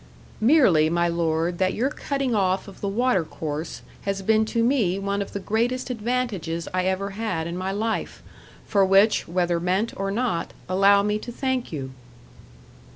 [0.39, 4.97] "Merely, my lord, that your cutting off of the water course has been to me
[4.97, 8.23] one of the greatest advantages I ever had in my life;
[8.65, 11.91] for which, whether meant or not, allow me to thank you."